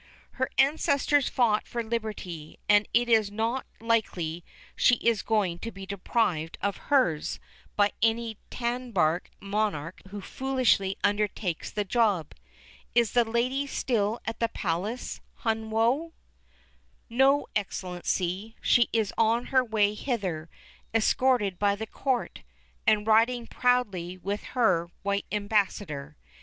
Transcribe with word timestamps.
"Her 0.31 0.49
ancestors 0.57 1.29
fought 1.29 1.67
for 1.67 1.83
liberty, 1.83 2.57
and 2.67 2.87
it 2.91 3.07
is 3.07 3.29
not 3.29 3.67
likely 3.79 4.43
she 4.75 4.95
is 4.95 5.21
going 5.21 5.59
to 5.59 5.71
be 5.71 5.85
deprived 5.85 6.57
of 6.59 6.77
hers 6.89 7.39
by 7.75 7.91
any 8.01 8.39
tan 8.49 8.93
bark 8.93 9.29
monarch 9.39 10.01
who 10.09 10.19
foolishly 10.19 10.97
undertakes 11.03 11.69
the 11.69 11.83
job. 11.83 12.33
Is 12.95 13.11
the 13.11 13.23
lady 13.23 13.67
still 13.67 14.19
at 14.25 14.39
the 14.39 14.47
Palace, 14.49 15.21
Hun 15.35 15.69
Woe?" 15.69 16.13
"No, 17.07 17.45
Excellency, 17.55 18.55
she 18.59 18.89
is 18.91 19.13
on 19.19 19.45
her 19.53 19.63
way 19.63 19.93
hither, 19.93 20.49
escorted 20.95 21.59
by 21.59 21.75
the 21.75 21.85
Court, 21.85 22.41
and 22.87 23.05
riding 23.05 23.45
proudly 23.45 24.17
with 24.17 24.41
her 24.57 24.89
white 25.03 25.27
ambassador. 25.31 26.17